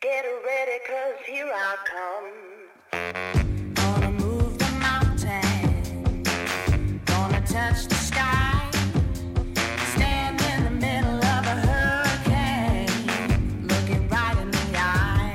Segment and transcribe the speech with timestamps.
[0.00, 2.32] Get ready, cause here I come.
[3.74, 6.22] Gonna move the mountain.
[7.04, 8.70] Gonna touch the sky.
[9.92, 12.88] Stand in the middle of a hurricane.
[13.68, 15.34] Looking right in the eye.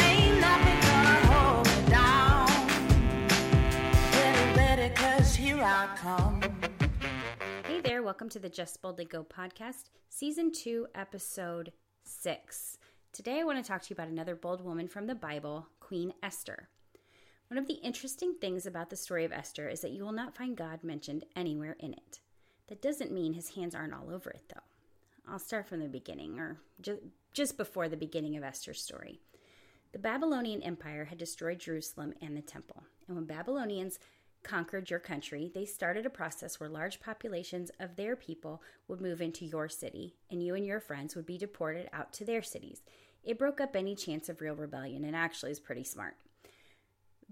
[0.00, 2.48] Ain't nothing gonna hold me down.
[4.10, 6.40] Get ready, cause here I come.
[7.62, 11.70] Hey there, welcome to the Just Boldly Go podcast, season two, episode
[12.08, 12.78] six.
[13.12, 16.14] Today I want to talk to you about another bold woman from the Bible, Queen
[16.22, 16.68] Esther.
[17.48, 20.36] One of the interesting things about the story of Esther is that you will not
[20.36, 22.20] find God mentioned anywhere in it.
[22.68, 24.62] That doesn't mean his hands aren't all over it, though.
[25.30, 29.20] I'll start from the beginning, or ju- just before the beginning of Esther's story.
[29.92, 32.84] The Babylonian Empire had destroyed Jerusalem and the temple.
[33.06, 33.98] And when Babylonians
[34.42, 39.20] conquered your country, they started a process where large populations of their people would move
[39.20, 42.82] into your city, and you and your friends would be deported out to their cities.
[43.24, 46.16] It broke up any chance of real rebellion and actually is pretty smart.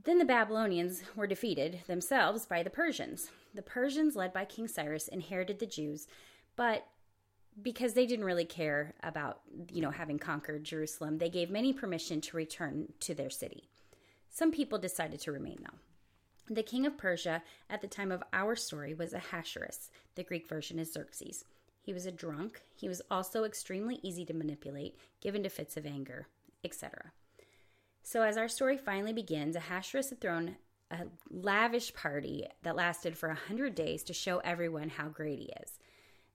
[0.05, 3.31] Then the Babylonians were defeated themselves by the Persians.
[3.55, 6.07] The Persians, led by King Cyrus, inherited the Jews,
[6.55, 6.87] but
[7.63, 9.41] because they didn't really care about,
[9.73, 13.71] you know, having conquered Jerusalem, they gave many permission to return to their city.
[14.29, 15.79] Some people decided to remain though.
[16.49, 19.91] The king of Persia at the time of our story was Ahasuerus.
[20.15, 21.45] The Greek version is Xerxes.
[21.83, 22.63] He was a drunk.
[22.75, 26.29] He was also extremely easy to manipulate, given to fits of anger,
[26.63, 27.13] etc.
[28.03, 30.57] So, as our story finally begins, Ahasuerus had thrown
[30.91, 35.51] a lavish party that lasted for a hundred days to show everyone how great he
[35.63, 35.79] is.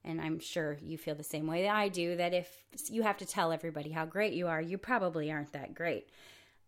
[0.04, 3.18] And I'm sure you feel the same way that I do that if you have
[3.18, 6.10] to tell everybody how great you are, you probably aren't that great.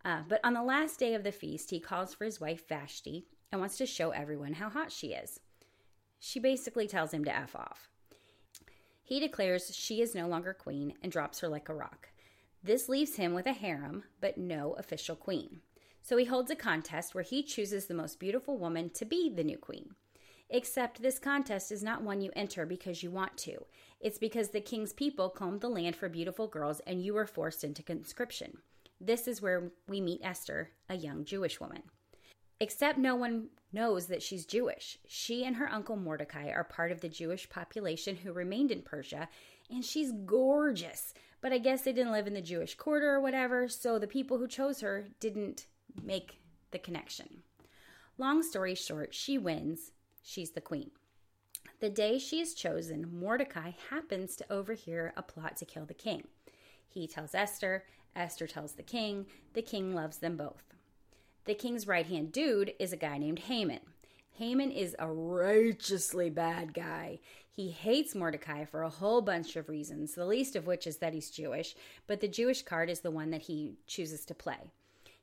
[0.04, 3.26] Uh, but on the last day of the feast, he calls for his wife Vashti
[3.54, 5.38] and wants to show everyone how hot she is.
[6.18, 7.88] She basically tells him to F off.
[9.04, 12.08] He declares she is no longer queen and drops her like a rock.
[12.64, 15.60] This leaves him with a harem, but no official queen.
[16.02, 19.44] So he holds a contest where he chooses the most beautiful woman to be the
[19.44, 19.94] new queen.
[20.50, 23.66] Except this contest is not one you enter because you want to.
[24.00, 27.62] It's because the king's people combed the land for beautiful girls and you were forced
[27.62, 28.58] into conscription.
[29.00, 31.84] This is where we meet Esther, a young Jewish woman.
[32.64, 34.96] Except no one knows that she's Jewish.
[35.06, 39.28] She and her uncle Mordecai are part of the Jewish population who remained in Persia,
[39.68, 41.12] and she's gorgeous.
[41.42, 44.38] But I guess they didn't live in the Jewish quarter or whatever, so the people
[44.38, 45.66] who chose her didn't
[46.02, 47.42] make the connection.
[48.16, 49.92] Long story short, she wins.
[50.22, 50.90] She's the queen.
[51.80, 56.28] The day she is chosen, Mordecai happens to overhear a plot to kill the king.
[56.88, 57.84] He tells Esther,
[58.16, 60.64] Esther tells the king, the king loves them both.
[61.46, 63.80] The king's right hand dude is a guy named Haman.
[64.38, 67.20] Haman is a righteously bad guy.
[67.50, 71.12] He hates Mordecai for a whole bunch of reasons, the least of which is that
[71.12, 74.70] he's Jewish, but the Jewish card is the one that he chooses to play.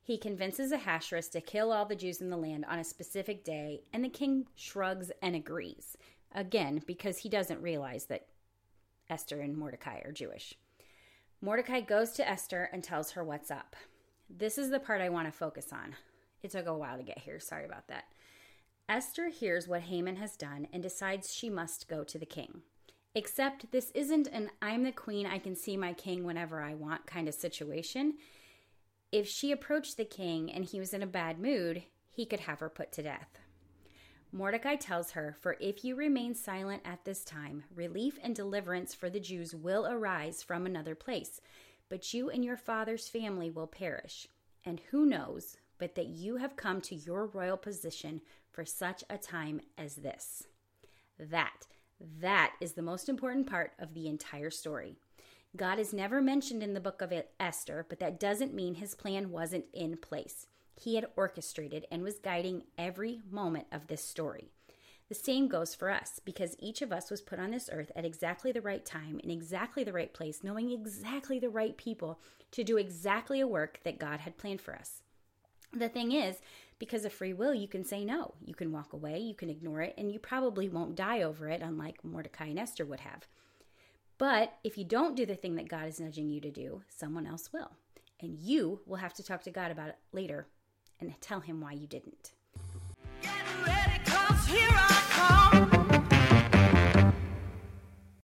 [0.03, 3.81] He convinces Ahasuerus to kill all the Jews in the land on a specific day,
[3.91, 5.97] and the king shrugs and agrees.
[6.33, 8.27] Again, because he doesn't realize that
[9.09, 10.55] Esther and Mordecai are Jewish.
[11.41, 13.75] Mordecai goes to Esther and tells her what's up.
[14.29, 15.95] This is the part I want to focus on.
[16.43, 17.39] It took a while to get here.
[17.39, 18.05] Sorry about that.
[18.89, 22.61] Esther hears what Haman has done and decides she must go to the king.
[23.13, 27.07] Except this isn't an I'm the queen, I can see my king whenever I want
[27.07, 28.15] kind of situation.
[29.11, 32.59] If she approached the king and he was in a bad mood, he could have
[32.59, 33.39] her put to death.
[34.31, 39.09] Mordecai tells her, For if you remain silent at this time, relief and deliverance for
[39.09, 41.41] the Jews will arise from another place,
[41.89, 44.27] but you and your father's family will perish.
[44.63, 48.21] And who knows but that you have come to your royal position
[48.51, 50.43] for such a time as this?
[51.17, 51.65] That,
[52.19, 54.95] that is the most important part of the entire story.
[55.57, 59.31] God is never mentioned in the book of Esther, but that doesn't mean his plan
[59.31, 60.45] wasn't in place.
[60.79, 64.51] He had orchestrated and was guiding every moment of this story.
[65.09, 68.05] The same goes for us because each of us was put on this earth at
[68.05, 72.19] exactly the right time, in exactly the right place, knowing exactly the right people
[72.51, 75.01] to do exactly a work that God had planned for us.
[75.73, 76.37] The thing is,
[76.79, 78.33] because of free will, you can say no.
[78.43, 81.61] You can walk away, you can ignore it, and you probably won't die over it,
[81.61, 83.27] unlike Mordecai and Esther would have.
[84.17, 87.25] But if you don't do the thing that God is nudging you to do, someone
[87.25, 87.71] else will.
[88.19, 90.47] And you will have to talk to God about it later
[90.99, 92.31] and tell him why you didn't.